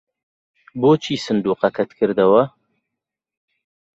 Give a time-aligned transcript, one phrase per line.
[0.81, 2.43] بۆچی سندووقەکەت کردەوە؟